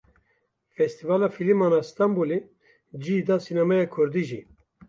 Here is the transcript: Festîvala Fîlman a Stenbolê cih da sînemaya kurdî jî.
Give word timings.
Festîvala 0.75 1.27
Fîlman 1.35 1.73
a 1.79 1.81
Stenbolê 1.89 2.39
cih 3.03 3.21
da 3.27 3.35
sînemaya 3.45 3.85
kurdî 3.93 4.23
jî. 4.29 4.41